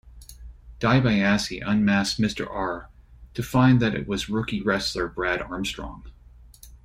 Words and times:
Dibiase 0.79 1.61
unmasked 1.63 2.19
Mr 2.19 2.49
R 2.49 2.89
to 3.35 3.43
find 3.43 3.79
that 3.83 3.93
it 3.93 4.07
was 4.07 4.29
rookie 4.29 4.59
wrestler 4.59 5.07
Brad 5.07 5.43
Armstrong. 5.43 6.09